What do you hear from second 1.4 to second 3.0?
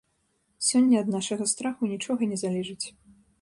страху нічога не залежыць.